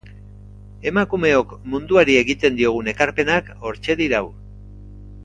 Emakumeok 0.91 1.53
munduari 1.73 2.15
egiten 2.23 2.57
diogun 2.63 2.89
ekarpenak 2.95 3.53
hortxe 3.69 3.97
dirau. 4.05 4.23